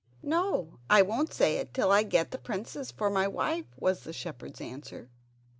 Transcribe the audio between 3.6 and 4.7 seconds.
was the shepherd's